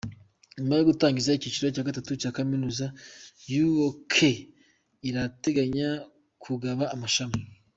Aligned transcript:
Nyuma 0.55 0.73
yo 0.77 0.87
gutangiza 0.89 1.35
icyiciro 1.37 1.67
cya 1.75 1.87
gatatu 1.89 2.11
cya 2.21 2.31
Kaminuza, 2.37 2.85
UoK 3.63 4.15
irateganya 5.09 5.89
kugaba 6.43 6.83
amashami. 6.95 7.39